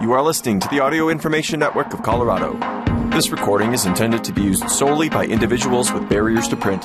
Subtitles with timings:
[0.00, 2.56] You are listening to the Audio Information Network of Colorado.
[3.10, 6.84] This recording is intended to be used solely by individuals with barriers to print.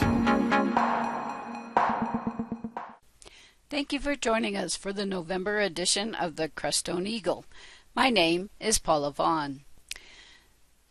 [3.70, 7.46] Thank you for joining us for the November edition of the Crestone Eagle.
[7.94, 9.62] My name is Paula Vaughn.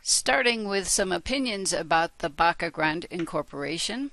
[0.00, 4.12] Starting with some opinions about the Baca Grande Incorporation.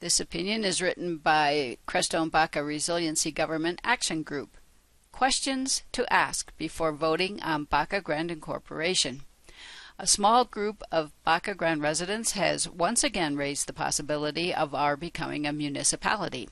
[0.00, 4.55] This opinion is written by Crestone Baca Resiliency Government Action Group.
[5.16, 9.22] Questions to ask before voting on Baca Grande Incorporation.
[9.98, 14.94] A small group of Baca Grande residents has once again raised the possibility of our
[14.94, 16.50] becoming a municipality.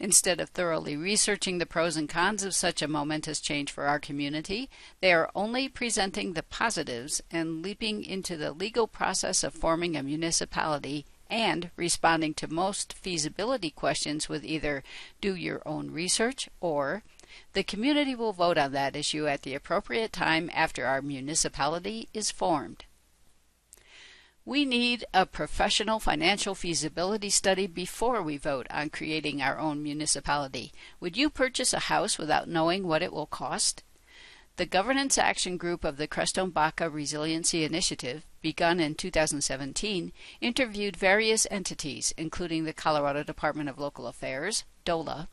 [0.00, 3.98] Instead of thoroughly researching the pros and cons of such a momentous change for our
[3.98, 4.70] community,
[5.02, 10.02] they are only presenting the positives and leaping into the legal process of forming a
[10.02, 14.82] municipality and responding to most feasibility questions with either
[15.20, 17.02] do your own research or
[17.52, 22.30] the community will vote on that issue at the appropriate time after our municipality is
[22.30, 22.84] formed.
[24.44, 30.72] We need a professional financial feasibility study before we vote on creating our own municipality.
[31.00, 33.82] Would you purchase a house without knowing what it will cost?
[34.54, 41.48] The Governance Action Group of the Crestone Baca Resiliency Initiative, begun in 2017, interviewed various
[41.50, 45.28] entities, including the Colorado Department of Local Affairs, DOLA,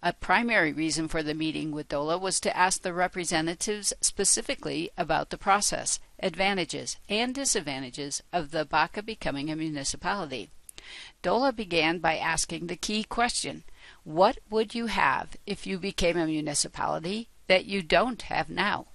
[0.00, 5.30] a primary reason for the meeting with DOLA was to ask the representatives specifically about
[5.30, 10.48] the process, advantages, and disadvantages of the Baca becoming a municipality.
[11.22, 13.64] DOLA began by asking the key question
[14.04, 18.86] What would you have if you became a municipality that you don't have now?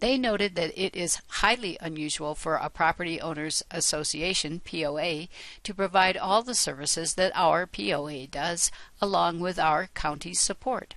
[0.00, 5.28] They noted that it is highly unusual for a property owners association POA
[5.62, 10.94] to provide all the services that our POA does along with our county's support.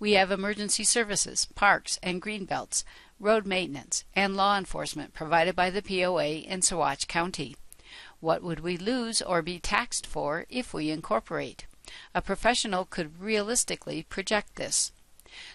[0.00, 2.84] We have emergency services, parks and green belts,
[3.20, 7.54] road maintenance, and law enforcement provided by the POA in Saguache County.
[8.20, 11.66] What would we lose or be taxed for if we incorporate?
[12.14, 14.90] A professional could realistically project this.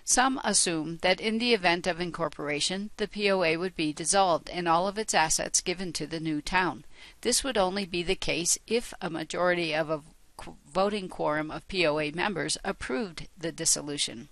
[0.04, 4.88] Some assume that in the event of incorporation, the POA would be dissolved and all
[4.88, 6.86] of its assets given to the new town.
[7.22, 10.02] This would only be the case if a majority of a
[10.66, 14.30] voting quorum of POA members approved the dissolution.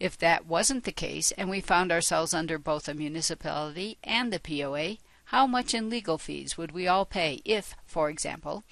[0.00, 4.40] If that wasn't the case and we found ourselves under both a municipality and the
[4.40, 8.64] POA, how much in legal fees would we all pay if, for example,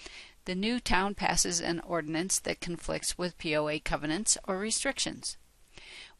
[0.45, 5.37] the new town passes an ordinance that conflicts with POA covenants or restrictions?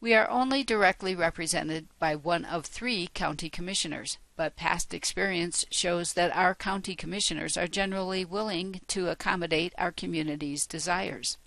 [0.03, 6.11] We are only directly represented by one of three county commissioners, but past experience shows
[6.11, 11.37] that our county commissioners are generally willing to accommodate our community's desires.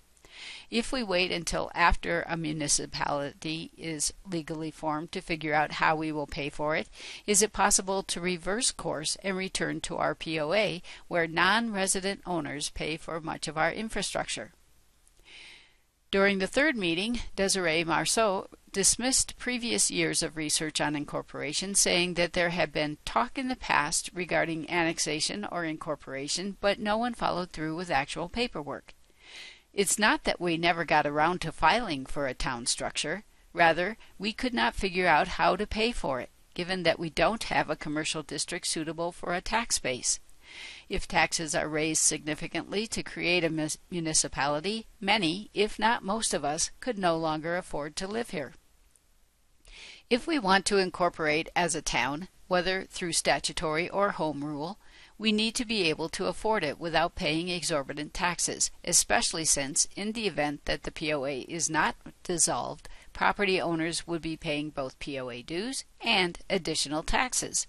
[0.71, 6.11] If we wait until after a municipality is legally formed to figure out how we
[6.11, 6.89] will pay for it,
[7.27, 12.71] is it possible to reverse course and return to our POA where non resident owners
[12.71, 14.53] pay for much of our infrastructure?
[16.09, 22.31] During the third meeting, Desiree Marceau dismissed previous years of research on incorporation, saying that
[22.31, 27.51] there had been talk in the past regarding annexation or incorporation, but no one followed
[27.51, 28.93] through with actual paperwork.
[29.73, 33.25] It's not that we never got around to filing for a town structure.
[33.51, 37.43] Rather, we could not figure out how to pay for it, given that we don't
[37.43, 40.21] have a commercial district suitable for a tax base.
[40.89, 46.71] If taxes are raised significantly to create a municipality, many, if not most of us,
[46.79, 48.53] could no longer afford to live here.
[50.09, 54.79] If we want to incorporate as a town, whether through statutory or home rule,
[55.17, 60.13] we need to be able to afford it without paying exorbitant taxes, especially since, in
[60.13, 65.43] the event that the POA is not dissolved, property owners would be paying both POA
[65.43, 67.67] dues and additional taxes.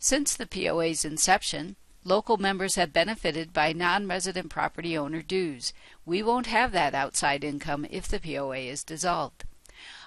[0.00, 5.74] Since the POA's inception, Local members have benefited by non-resident property owner dues.
[6.06, 9.44] We won't have that outside income if the POA is dissolved.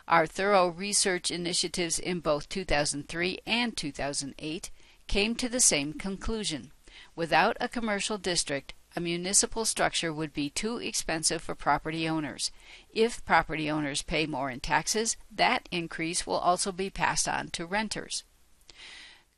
[0.08, 4.72] Our thorough research initiatives in both 2003 and 2008
[5.07, 6.72] came to the same conclusion.
[7.16, 12.51] Without a commercial district, a municipal structure would be too expensive for property owners.
[12.89, 17.66] If property owners pay more in taxes, that increase will also be passed on to
[17.66, 18.24] renters.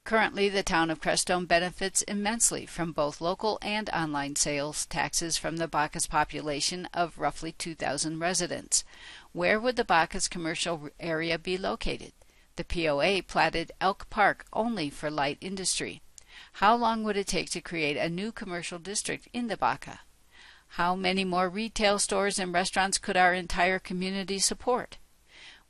[0.05, 5.57] Currently, the town of Crestone benefits immensely from both local and online sales taxes from
[5.57, 8.83] the Baca's population of roughly 2,000 residents.
[9.33, 12.13] Where would the Baca's commercial area be located?
[12.55, 16.03] The POA platted Elk Park only for light industry.
[16.53, 20.01] How long would it take to create a new commercial district in the Baca?
[20.67, 24.99] How many more retail stores and restaurants could our entire community support?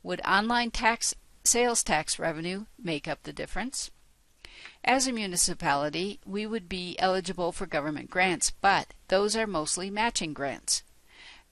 [0.02, 3.90] Would online tax sales tax revenue make up the difference.
[4.84, 10.32] As a municipality, we would be eligible for government grants, but those are mostly matching
[10.32, 10.82] grants.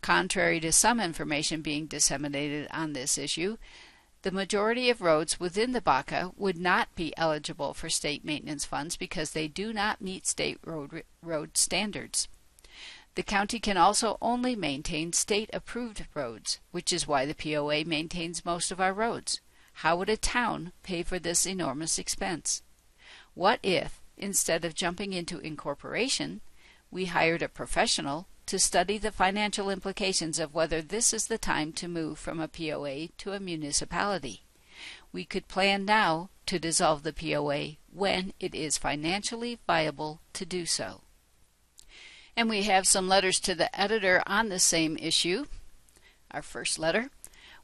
[0.01, 3.57] Contrary to some information being disseminated on this issue,
[4.23, 8.97] the majority of roads within the BACA would not be eligible for state maintenance funds
[8.97, 12.27] because they do not meet state road, road standards.
[13.15, 18.45] The county can also only maintain state approved roads, which is why the POA maintains
[18.45, 19.41] most of our roads.
[19.79, 22.63] How would a town pay for this enormous expense?
[23.35, 26.41] What if, instead of jumping into incorporation,
[26.91, 31.73] we hired a professional to study the financial implications of whether this is the time
[31.73, 34.43] to move from a POA to a municipality?
[35.13, 40.67] We could plan now to dissolve the POA when it is financially viable to do
[40.67, 41.03] so.
[42.37, 45.47] And we have some letters to the editor on the same issue.
[46.31, 47.11] Our first letter.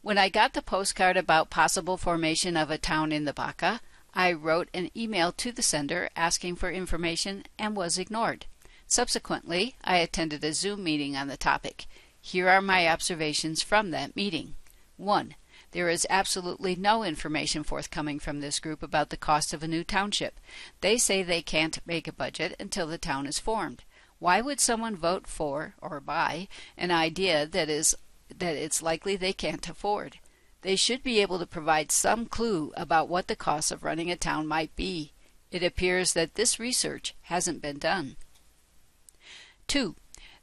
[0.03, 3.81] When I got the postcard about possible formation of a town in the Baca,
[4.15, 8.47] I wrote an email to the sender asking for information and was ignored.
[8.87, 11.87] Subsequently, I attended a Zoom meeting on the topic.
[12.21, 14.57] Here are my observations from that meeting.
[14.97, 15.35] 1.
[15.73, 19.85] There is absolutely no information forthcoming from this group about the cost of a new
[19.85, 20.41] township.
[20.81, 23.85] They say they can't make a budget until the town is formed.
[24.19, 27.95] Why would someone vote for or buy an idea that is
[28.37, 30.19] that it's likely they can't afford?
[30.63, 34.17] They should be able to provide some clue about what the cost of running a
[34.17, 35.13] town might be.
[35.51, 38.17] It appears that this research hasn't been done.
[39.69, 39.97] 2.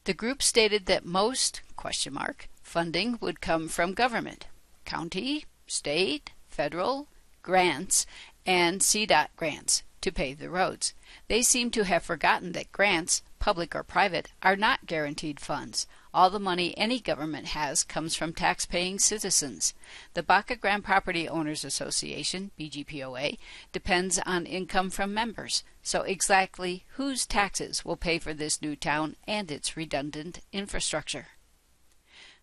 [0.05, 4.47] The group stated that most question mark funding would come from government,
[4.85, 7.07] county, state, federal,
[7.41, 8.05] grants,
[8.45, 10.93] and CDOT grants to pave the roads.
[11.27, 15.87] They seem to have forgotten that grants, public or private, are not guaranteed funds.
[16.13, 19.73] All the money any government has comes from tax-paying citizens.
[20.13, 23.37] The Baca Grande Property Owners Association, BGPOA,
[23.71, 25.63] depends on income from members.
[25.81, 31.27] So exactly whose taxes will pay for this new town and its redundant infrastructure?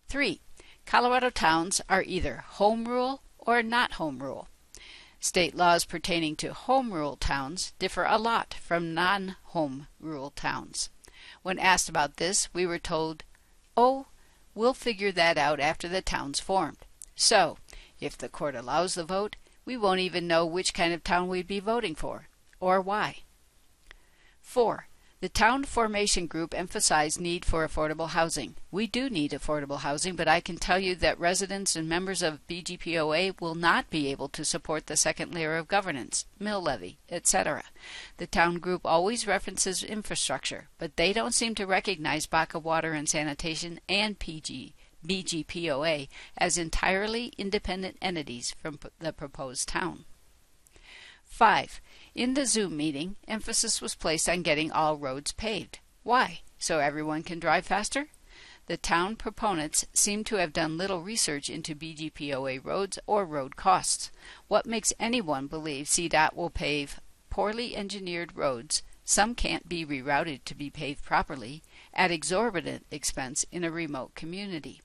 [0.07, 0.41] 3.
[0.85, 4.47] Colorado towns are either home rule or not home rule.
[5.19, 10.91] State laws pertaining to home rule towns differ a lot from non-home rule towns.
[11.41, 13.23] When asked about this, we were told,
[13.77, 14.07] oh,
[14.53, 16.85] we'll figure that out after the town's formed.
[17.15, 17.57] So,
[17.99, 19.35] if the court allows the vote,
[19.65, 22.27] we won't even know which kind of town we'd be voting for,
[22.59, 23.19] or why.
[24.41, 24.87] 4.
[25.25, 28.57] The town formation group emphasized need for affordable housing.
[28.69, 32.45] We do need affordable housing, but I can tell you that residents and members of
[32.45, 37.63] BGPOA will not be able to support the second layer of governance, mill levy, etc.
[38.17, 43.09] The town group always references infrastructure, but they don't seem to recognize Baca Water and
[43.09, 46.07] Sanitation and PG BGPOA
[46.37, 50.05] as entirely independent entities from the proposed town.
[51.23, 51.81] 5.
[52.15, 55.79] In the Zoom meeting, emphasis was placed on getting all roads paved.
[56.03, 56.39] Why?
[56.57, 58.07] So everyone can drive faster?
[58.67, 64.11] The town proponents seem to have done little research into BGPOA roads or road costs.
[64.47, 70.55] What makes anyone believe CDOT will pave poorly engineered roads, some can't be rerouted to
[70.55, 71.63] be paved properly,
[71.93, 74.81] at exorbitant expense in a remote community?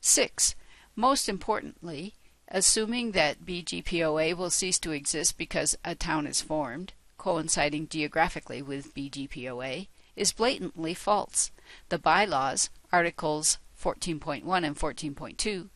[0.00, 0.56] 6.
[0.96, 2.14] Most importantly,
[2.50, 8.94] Assuming that BGPOA will cease to exist because a town is formed, coinciding geographically with
[8.94, 11.52] BGPOA, is blatantly false.
[11.90, 15.68] The bylaws, Articles 14.1 and 14.2,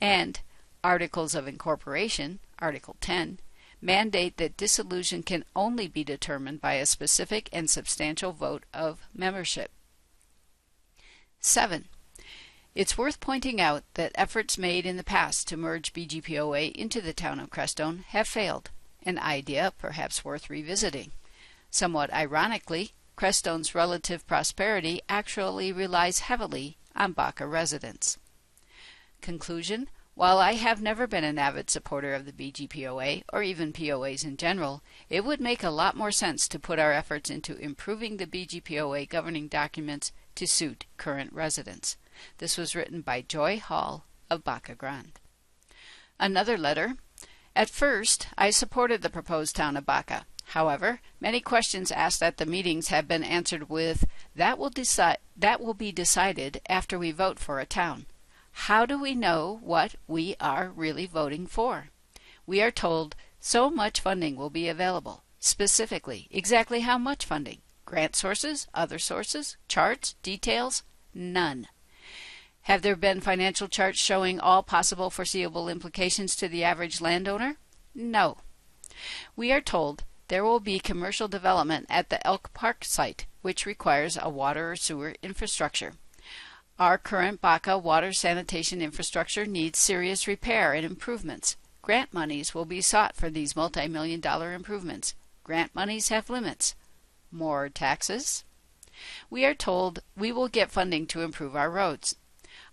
[0.00, 0.40] and
[0.84, 3.40] Articles of Incorporation, Article 10,
[3.82, 9.70] mandate that dissolution can only be determined by a specific and substantial vote of membership.
[11.40, 11.88] 7.
[12.72, 17.12] It's worth pointing out that efforts made in the past to merge BGPOA into the
[17.12, 18.70] town of Crestone have failed,
[19.02, 21.10] an idea perhaps worth revisiting.
[21.68, 28.18] Somewhat ironically, Crestone's relative prosperity actually relies heavily on Baca residents.
[29.20, 34.24] Conclusion While I have never been an avid supporter of the BGPOA, or even POAs
[34.24, 38.16] in general, it would make a lot more sense to put our efforts into improving
[38.16, 41.96] the BGPOA governing documents to suit current residents.
[42.38, 45.18] This was written by Joy Hall of Baca Grande.
[46.18, 46.96] Another letter.
[47.56, 50.26] At first, I supported the proposed town of Baca.
[50.46, 55.60] However, many questions asked at the meetings have been answered with, that will, decide, that
[55.60, 58.06] will be decided after we vote for a town.
[58.52, 61.90] How do we know what we are really voting for?
[62.46, 65.22] We are told so much funding will be available.
[65.38, 67.58] Specifically, exactly how much funding?
[67.86, 68.66] Grant sources?
[68.74, 69.56] Other sources?
[69.68, 70.14] Charts?
[70.22, 70.82] Details?
[71.14, 71.68] None.
[72.62, 77.56] Have there been financial charts showing all possible foreseeable implications to the average landowner?
[77.94, 78.38] No.
[79.34, 84.18] We are told there will be commercial development at the Elk Park site, which requires
[84.20, 85.94] a water or sewer infrastructure.
[86.78, 91.56] Our current Baca water sanitation infrastructure needs serious repair and improvements.
[91.82, 95.14] Grant monies will be sought for these multi-million dollar improvements.
[95.44, 96.74] Grant monies have limits.
[97.32, 98.44] More taxes?
[99.28, 102.16] We are told we will get funding to improve our roads.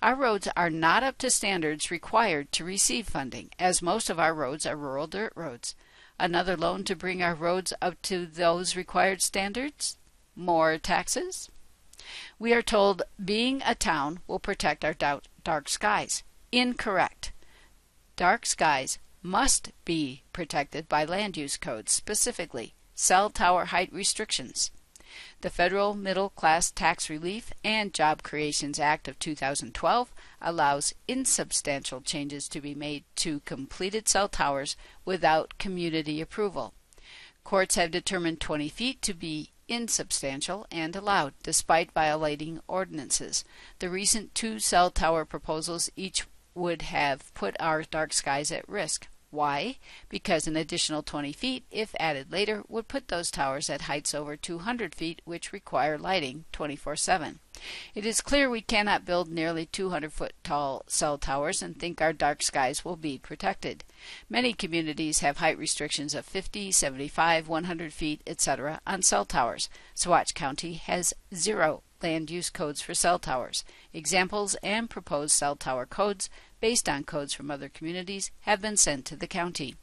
[0.02, 4.34] Our roads are not up to standards required to receive funding, as most of our
[4.34, 5.76] roads are rural dirt roads.
[6.20, 9.98] Another loan to bring our roads up to those required standards?
[10.36, 11.50] More taxes?
[12.38, 14.96] We are told being a town will protect our
[15.44, 16.24] dark skies.
[16.52, 17.32] Incorrect.
[18.16, 24.72] Dark skies must be protected by land use codes, specifically cell tower height restrictions.
[25.42, 32.50] The Federal Middle Class Tax Relief and Job Creations Act of 2012 allows insubstantial changes
[32.50, 34.76] to be made to completed cell towers
[35.06, 36.74] without community approval.
[37.44, 43.46] Courts have determined 20 feet to be insubstantial and allowed, despite violating ordinances.
[43.78, 46.26] The recent two cell tower proposals each
[46.56, 49.08] would have put our dark skies at risk.
[49.30, 49.78] Why?
[50.08, 54.38] Because an additional 20 feet, if added later, would put those towers at heights over
[54.38, 57.40] 200 feet, which require lighting 24 7.
[57.94, 62.14] It is clear we cannot build nearly 200 foot tall cell towers and think our
[62.14, 63.84] dark skies will be protected.
[64.30, 68.80] Many communities have height restrictions of 50, 75, 100 feet, etc.
[68.88, 69.70] on cell towers.
[69.96, 73.64] Saguache County has zero land use codes for cell towers.
[73.94, 79.06] Examples and proposed cell tower codes, based on codes from other communities, have been sent
[79.06, 79.76] to the county.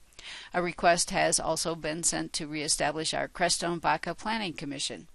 [0.52, 5.08] A request has also been sent to reestablish our Crestone Baca Planning Commission.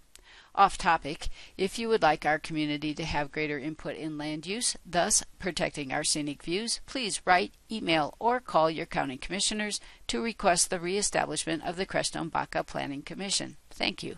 [0.56, 4.76] Off topic, if you would like our community to have greater input in land use,
[4.86, 10.70] thus protecting our scenic views, please write, email, or call your county commissioners to request
[10.70, 13.58] the reestablishment of the Crestone Baca Planning Commission.
[13.72, 14.18] Thank you.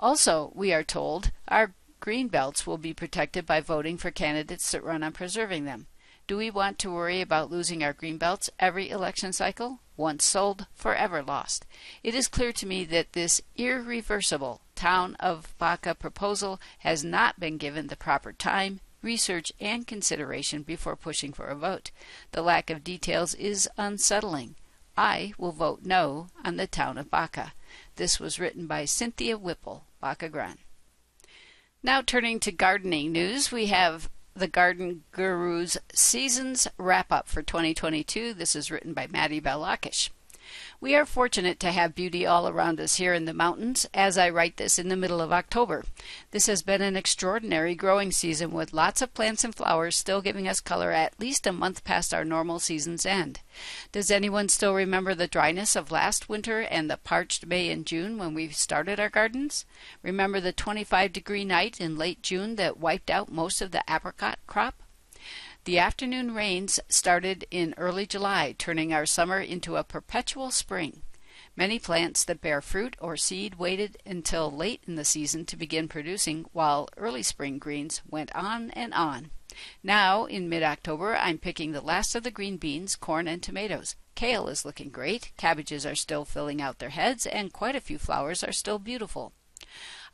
[0.00, 4.84] Also, we are told our green belts will be protected by voting for candidates that
[4.84, 5.86] run on preserving them.
[6.28, 9.80] Do we want to worry about losing our green belts every election cycle?
[9.96, 11.66] Once sold, forever lost.
[12.04, 17.56] It is clear to me that this irreversible town of Baca proposal has not been
[17.56, 21.90] given the proper time, research, and consideration before pushing for a vote.
[22.30, 24.54] The lack of details is unsettling.
[24.96, 27.54] I will vote no on the town of Baca.
[27.96, 30.58] This was written by Cynthia Whipple, Baca Grande.
[31.82, 38.34] Now turning to gardening news, we have the Garden Guru's Seasons Wrap Up for 2022.
[38.34, 40.10] This is written by Maddie Balakish.
[40.80, 44.30] We are fortunate to have beauty all around us here in the mountains as I
[44.30, 45.84] write this in the middle of October.
[46.30, 50.46] This has been an extraordinary growing season with lots of plants and flowers still giving
[50.46, 53.40] us color at least a month past our normal season's end.
[53.90, 58.16] Does anyone still remember the dryness of last winter and the parched May and June
[58.16, 59.64] when we started our gardens?
[60.04, 64.38] Remember the 25 degree night in late June that wiped out most of the apricot
[64.46, 64.80] crop?
[65.68, 71.02] The afternoon rains started in early July, turning our summer into a perpetual spring.
[71.56, 75.86] Many plants that bear fruit or seed waited until late in the season to begin
[75.86, 79.30] producing, while early spring greens went on and on.
[79.82, 83.94] Now, in mid October, I'm picking the last of the green beans, corn, and tomatoes.
[84.14, 87.98] Kale is looking great, cabbages are still filling out their heads, and quite a few
[87.98, 89.34] flowers are still beautiful.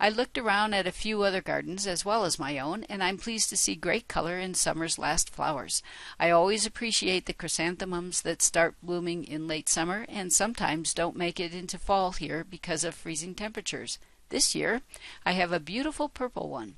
[0.01, 3.17] I looked around at a few other gardens as well as my own, and I'm
[3.17, 5.83] pleased to see great color in summer's last flowers.
[6.19, 11.39] I always appreciate the chrysanthemums that start blooming in late summer and sometimes don't make
[11.39, 13.99] it into fall here because of freezing temperatures.
[14.31, 14.83] This year,
[15.25, 16.77] I have a beautiful purple one.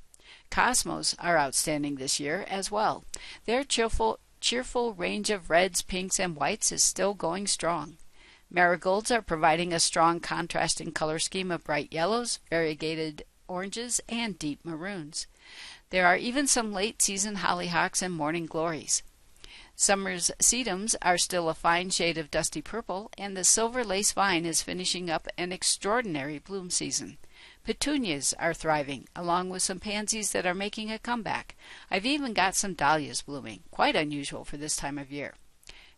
[0.50, 3.04] Cosmos are outstanding this year as well.
[3.46, 7.96] Their cheerful, cheerful range of reds, pinks, and whites is still going strong.
[8.50, 14.64] Marigolds are providing a strong contrasting color scheme of bright yellows, variegated oranges, and deep
[14.64, 15.26] maroons.
[15.90, 19.02] There are even some late season hollyhocks and morning glories.
[19.74, 24.46] Summer's sedums are still a fine shade of dusty purple, and the silver lace vine
[24.46, 27.18] is finishing up an extraordinary bloom season.
[27.62, 31.56] Petunias are thriving, along with some pansies that are making a comeback.
[31.90, 35.34] I've even got some dahlias blooming, quite unusual for this time of year.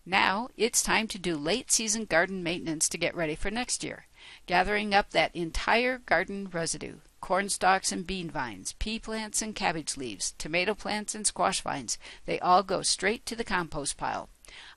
[0.06, 4.06] Now it's time to do late season garden maintenance to get ready for next year.
[4.46, 9.96] Gathering up that entire garden residue corn stalks and bean vines, pea plants and cabbage
[9.96, 14.28] leaves, tomato plants and squash vines they all go straight to the compost pile.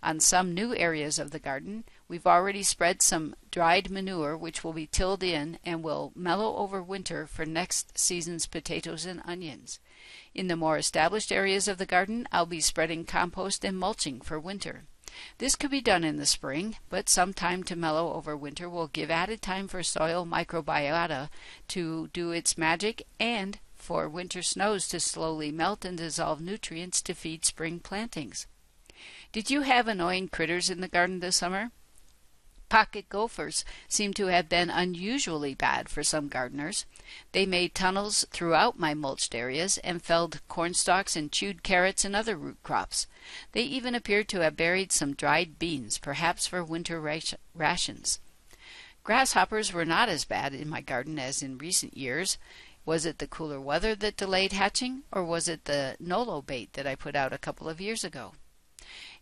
[0.04, 4.74] On some new areas of the garden, we've already spread some dried manure which will
[4.74, 9.80] be tilled in and will mellow over winter for next season's potatoes and onions.
[10.34, 14.40] In the more established areas of the garden, I'll be spreading compost and mulching for
[14.40, 14.84] winter.
[15.38, 18.88] This could be done in the spring, but some time to mellow over winter will
[18.88, 21.30] give added time for soil microbiota
[21.70, 27.14] to do its magic and for winter snows to slowly melt and dissolve nutrients to
[27.14, 28.48] feed spring plantings.
[29.32, 31.72] Did you have annoying critters in the garden this summer?
[32.72, 36.86] Pocket gophers seem to have been unusually bad for some gardeners.
[37.34, 42.38] They made tunnels throughout my mulched areas and felled cornstalks and chewed carrots and other
[42.38, 43.08] root crops.
[43.52, 48.20] They even appeared to have buried some dried beans, perhaps for winter rations.
[49.04, 52.38] Grasshoppers were not as bad in my garden as in recent years.
[52.86, 56.88] Was it the cooler weather that delayed hatching, or was it the Nolo bait that
[56.88, 58.32] I put out a couple of years ago?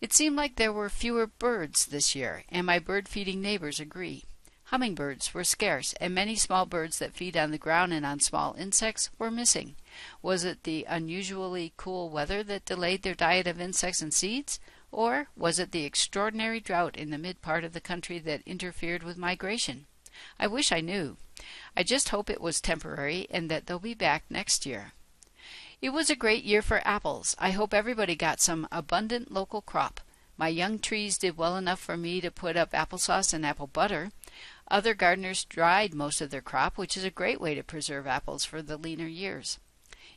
[0.02, 4.24] It seemed like there were fewer birds this year, and my bird feeding neighbors agree.
[4.66, 8.54] Hummingbirds were scarce, and many small birds that feed on the ground and on small
[8.54, 9.76] insects were missing.
[10.22, 14.60] Was it the unusually cool weather that delayed their diet of insects and seeds?
[14.92, 19.02] Or was it the extraordinary drought in the mid part of the country that interfered
[19.02, 19.88] with migration?
[20.40, 21.18] I wish I knew.
[21.76, 24.94] I just hope it was temporary and that they'll be back next year.
[25.81, 27.38] It was a great year for apples.
[27.39, 30.01] I hope everybody got some abundant local crop.
[30.36, 34.12] My young trees did well enough for me to put up applesauce and apple butter.
[34.69, 38.43] Other gardeners dried most of their crop, which is a great way to preserve apples
[38.43, 39.57] for the leaner years.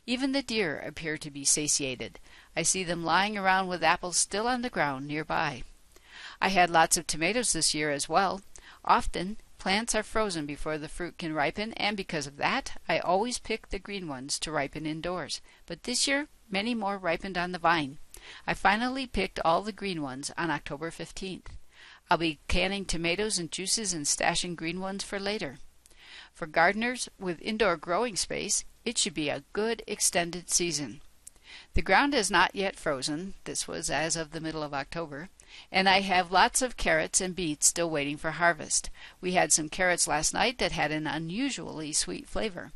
[0.05, 2.19] Even the deer appear to be satiated.
[2.57, 5.63] I see them lying around with apples still on the ground nearby.
[6.41, 8.41] I had lots of tomatoes this year as well.
[8.83, 13.39] Often Plants are frozen before the fruit can ripen, and because of that, I always
[13.39, 15.39] pick the green ones to ripen indoors.
[15.67, 17.97] But this year, many more ripened on the vine.
[18.45, 21.45] I finally picked all the green ones on October 15th.
[22.11, 25.59] I'll be canning tomatoes and juices and stashing green ones for later.
[26.33, 30.99] For gardeners with indoor growing space, it should be a good extended season.
[31.73, 35.29] The ground is not yet frozen, this was as of the middle of October,
[35.71, 38.89] and I have lots of carrots and beets still waiting for harvest.
[39.21, 42.71] We had some carrots last night that had an unusually sweet flavor.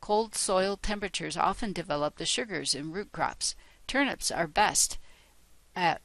[0.00, 3.54] Cold soil temperatures often develop the sugars in root crops.
[3.86, 4.98] Turnips are best
[5.74, 6.00] at,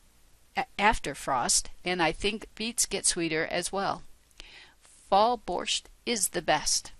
[0.79, 4.03] after frost, and I think beets get sweeter as well.
[5.09, 6.91] Fall borscht is the best.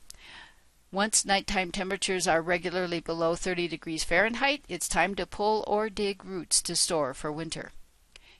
[0.91, 6.23] Once nighttime temperatures are regularly below 30 degrees Fahrenheit, it's time to pull or dig
[6.23, 7.71] roots to store for winter.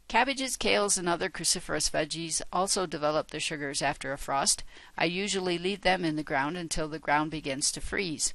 [0.08, 4.63] Cabbages, kales, and other cruciferous veggies also develop their sugars after a frost.
[4.98, 8.34] I usually leave them in the ground until the ground begins to freeze.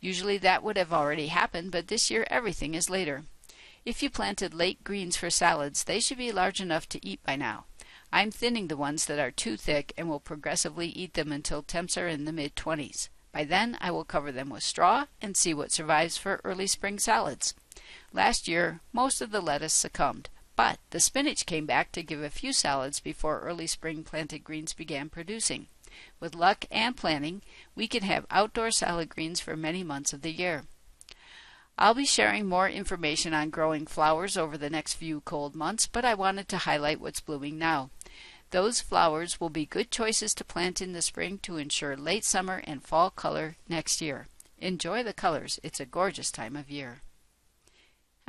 [0.00, 3.24] Usually that would have already happened, but this year everything is later.
[3.84, 7.36] If you planted late greens for salads, they should be large enough to eat by
[7.36, 7.64] now.
[8.12, 11.96] I'm thinning the ones that are too thick and will progressively eat them until temps
[11.96, 13.08] are in the mid 20s.
[13.32, 16.98] By then, I will cover them with straw and see what survives for early spring
[16.98, 17.54] salads.
[18.12, 20.28] Last year, most of the lettuce succumbed,
[20.60, 24.74] but the spinach came back to give a few salads before early spring planted greens
[24.74, 25.68] began producing.
[26.20, 27.40] With luck and planning,
[27.74, 30.64] we can have outdoor salad greens for many months of the year.
[31.78, 36.04] I'll be sharing more information on growing flowers over the next few cold months, but
[36.04, 37.88] I wanted to highlight what's blooming now.
[38.50, 42.60] Those flowers will be good choices to plant in the spring to ensure late summer
[42.64, 44.26] and fall color next year.
[44.58, 45.58] Enjoy the colors.
[45.62, 47.00] It's a gorgeous time of year.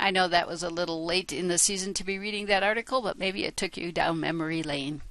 [0.02, 3.02] I know that was a little late in the season to be reading that article,
[3.02, 5.02] but maybe it took you down memory lane.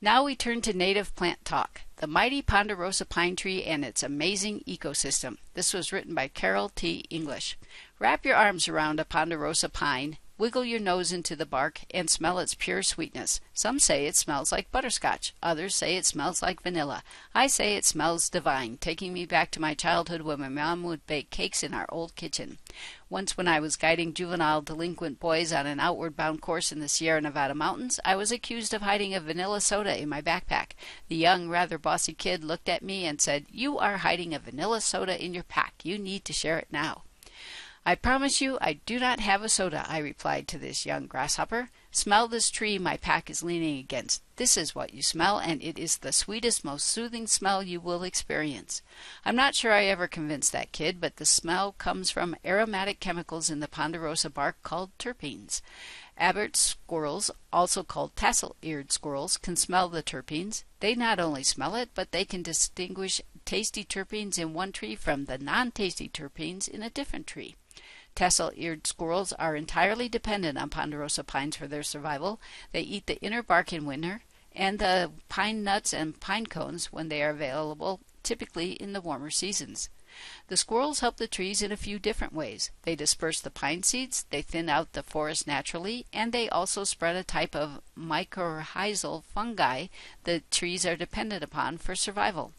[0.00, 4.64] Now we turn to native plant talk, the mighty ponderosa pine tree and its amazing
[4.66, 5.36] ecosystem.
[5.54, 7.04] This was written by Carol T.
[7.10, 7.56] English.
[8.00, 12.40] Wrap your arms around a ponderosa pine Wiggle your nose into the bark and smell
[12.40, 13.40] its pure sweetness.
[13.52, 15.32] Some say it smells like butterscotch.
[15.40, 17.04] Others say it smells like vanilla.
[17.36, 21.06] I say it smells divine, taking me back to my childhood when my mom would
[21.06, 22.58] bake cakes in our old kitchen.
[23.08, 26.88] Once, when I was guiding juvenile delinquent boys on an outward bound course in the
[26.88, 30.72] Sierra Nevada mountains, I was accused of hiding a vanilla soda in my backpack.
[31.06, 34.80] The young, rather bossy kid looked at me and said, You are hiding a vanilla
[34.80, 35.74] soda in your pack.
[35.84, 37.04] You need to share it now.
[37.86, 41.68] I promise you I do not have a soda, I replied to this young grasshopper.
[41.90, 44.22] Smell this tree my pack is leaning against.
[44.36, 48.02] This is what you smell, and it is the sweetest, most soothing smell you will
[48.02, 48.80] experience.
[49.22, 53.50] I'm not sure I ever convinced that kid, but the smell comes from aromatic chemicals
[53.50, 55.60] in the ponderosa bark called terpenes.
[56.18, 60.64] Abert's squirrels, also called tassel-eared squirrels, can smell the terpenes.
[60.80, 65.26] They not only smell it, but they can distinguish tasty terpenes in one tree from
[65.26, 67.56] the non-tasty terpenes in a different tree.
[68.14, 72.40] Tassel-eared squirrels are entirely dependent on ponderosa pines for their survival.
[72.72, 74.22] They eat the inner bark in winter
[74.54, 79.30] and the pine nuts and pine cones when they are available, typically in the warmer
[79.30, 79.88] seasons.
[80.46, 82.70] The squirrels help the trees in a few different ways.
[82.82, 87.16] They disperse the pine seeds, they thin out the forest naturally, and they also spread
[87.16, 89.88] a type of mycorrhizal fungi
[90.22, 92.52] the trees are dependent upon for survival.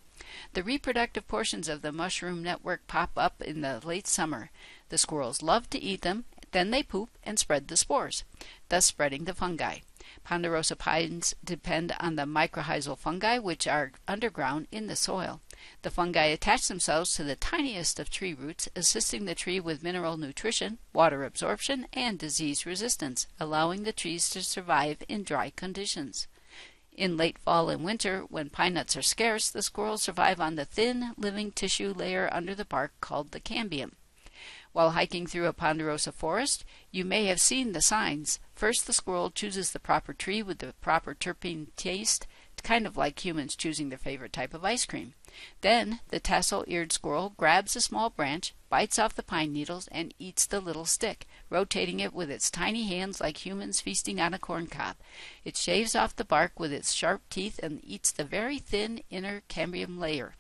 [0.52, 4.50] The reproductive portions of the mushroom network pop up in the late summer.
[4.90, 8.24] The squirrels love to eat them, then they poop and spread the spores,
[8.70, 9.80] thus spreading the fungi.
[10.24, 15.42] Ponderosa pines depend on the mycorrhizal fungi, which are underground in the soil.
[15.82, 20.18] The fungi attach themselves to the tiniest of tree roots, assisting the tree with mineral
[20.18, 26.28] nutrition, water absorption, and disease resistance, allowing the trees to survive in dry conditions.
[26.94, 30.66] In late fall and winter, when pine nuts are scarce, the squirrels survive on the
[30.66, 33.92] thin, living tissue layer under the bark called the cambium.
[34.76, 38.42] While hiking through a ponderosa forest, you may have seen the signs.
[38.56, 42.28] First, the squirrel chooses the proper tree with the proper terpene taste,
[42.62, 45.14] kind of like humans choosing their favorite type of ice cream.
[45.62, 50.46] Then the tassel-eared squirrel grabs a small branch, bites off the pine needles, and eats
[50.46, 54.68] the little stick, rotating it with its tiny hands like humans feasting on a corn
[54.68, 54.98] cob.
[55.46, 59.44] It shaves off the bark with its sharp teeth and eats the very thin inner
[59.48, 60.36] cambium layer.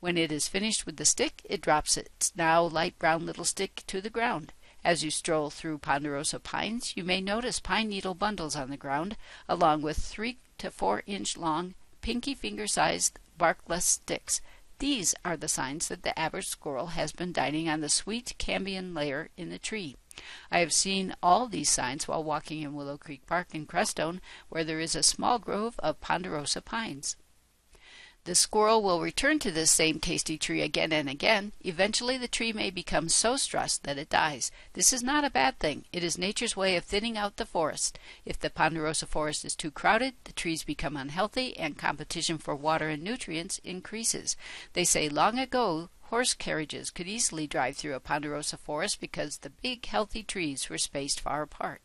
[0.00, 3.82] When it is finished with the stick, it drops its now light brown little stick
[3.88, 4.52] to the ground.
[4.84, 9.16] As you stroll through ponderosa pines, you may notice pine needle bundles on the ground,
[9.48, 14.40] along with three to four inch long, pinky finger sized barkless sticks.
[14.78, 18.94] These are the signs that the Abert's squirrel has been dining on the sweet cambium
[18.94, 19.96] layer in the tree.
[20.50, 24.64] I have seen all these signs while walking in Willow Creek Park in Crestone, where
[24.64, 27.16] there is a small grove of ponderosa pines.
[28.24, 31.52] The squirrel will return to this same tasty tree again and again.
[31.60, 34.50] Eventually, the tree may become so stressed that it dies.
[34.74, 35.86] This is not a bad thing.
[35.92, 37.98] It is nature's way of thinning out the forest.
[38.26, 42.88] If the ponderosa forest is too crowded, the trees become unhealthy and competition for water
[42.88, 44.36] and nutrients increases.
[44.74, 49.50] They say long ago horse carriages could easily drive through a ponderosa forest because the
[49.50, 51.80] big healthy trees were spaced far apart.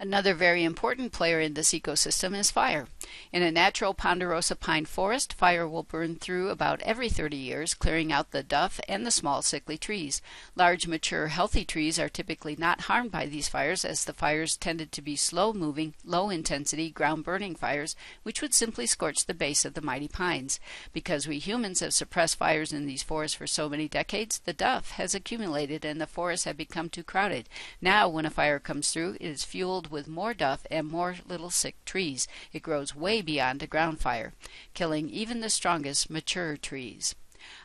[0.00, 2.86] Another very important player in this ecosystem is fire.
[3.32, 8.12] In a natural ponderosa pine forest, fire will burn through about every 30 years, clearing
[8.12, 10.22] out the duff and the small sickly trees.
[10.56, 14.92] Large, mature, healthy trees are typically not harmed by these fires, as the fires tended
[14.92, 19.64] to be slow moving, low intensity, ground burning fires, which would simply scorch the base
[19.64, 20.58] of the mighty pines.
[20.92, 24.92] Because we humans have suppressed fires in these forests for so many decades, the duff
[24.92, 27.48] has accumulated and the forests have become too crowded.
[27.80, 31.50] Now, when a fire comes through, it is fueled with more duff and more little
[31.50, 32.26] sick trees.
[32.52, 34.34] It grows way beyond a ground fire,
[34.74, 37.14] killing even the strongest mature trees.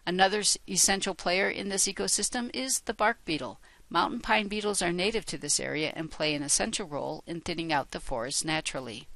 [0.06, 3.60] Another essential player in this ecosystem is the bark beetle.
[3.89, 7.72] Mountain pine beetles are native to this area and play an essential role in thinning
[7.72, 9.08] out the forest naturally.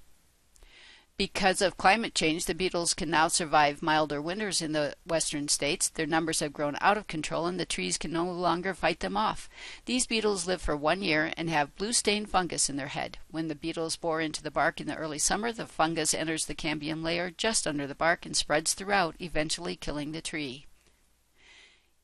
[1.17, 5.89] Because of climate change, the beetles can now survive milder winters in the western states.
[5.89, 9.17] Their numbers have grown out of control and the trees can no longer fight them
[9.17, 9.49] off.
[9.85, 13.17] These beetles live for one year and have blue stained fungus in their head.
[13.31, 16.53] When the beetles bore into the bark in the early summer, the fungus enters the
[16.53, 20.67] cambium layer just under the bark and spreads throughout, eventually killing the tree.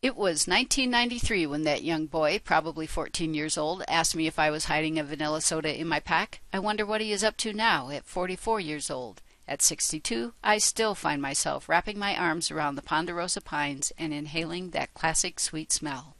[0.03, 4.51] It was 1993 when that young boy, probably 14 years old, asked me if I
[4.51, 6.41] was hiding a vanilla soda in my pack.
[6.51, 9.21] I wonder what he is up to now, at 44 years old.
[9.47, 14.71] At 62, I still find myself wrapping my arms around the ponderosa pines and inhaling
[14.71, 16.17] that classic sweet smell.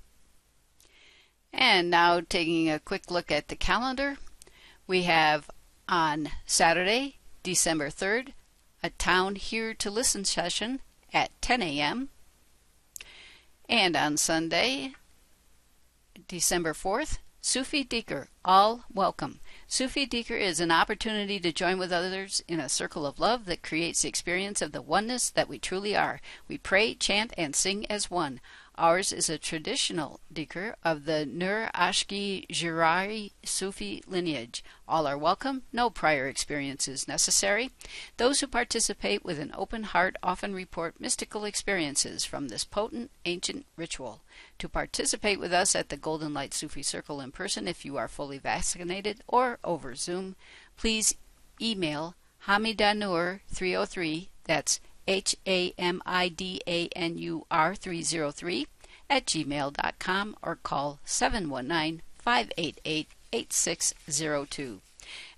[1.52, 4.16] And now, taking a quick look at the calendar,
[4.88, 5.50] we have
[5.90, 8.30] on Saturday, December 3rd,
[8.82, 10.80] a Town Here to Listen session
[11.14, 12.08] at 10 a.m.
[13.70, 14.94] And on Sunday,
[16.28, 19.42] December 4th, Sufi Dhikr, all welcome.
[19.68, 23.62] Sufi Dhikr is an opportunity to join with others in a circle of love that
[23.62, 26.22] creates the experience of the oneness that we truly are.
[26.48, 28.40] We pray, chant, and sing as one.
[28.76, 34.64] Ours is a traditional dhikr of the Nur Ashki Jerrahi Sufi lineage.
[34.88, 37.70] All are welcome, no prior experience is necessary.
[38.18, 43.68] Those who participate with an open heart often report mystical experiences from this potent ancient
[43.76, 44.22] ritual.
[44.58, 48.08] To participate with us at the Golden Light Sufi Circle in person, if you are
[48.08, 50.36] fully vaccinated or over Zoom,
[50.78, 51.14] please
[51.62, 52.16] email
[52.48, 58.68] Hamidanur303, that's H A M I D A N U R 303
[59.10, 64.80] at gmail.com or call 719 588 8602.